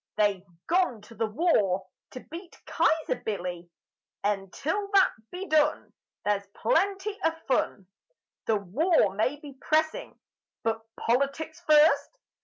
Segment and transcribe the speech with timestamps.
[0.15, 3.69] They've gone to the War To beat Kyzer Billy;
[4.23, 5.93] And till that be done
[6.25, 7.85] There's plenty of fun.
[8.47, 10.19] The war may be pressing
[10.63, 12.17] But Politics first!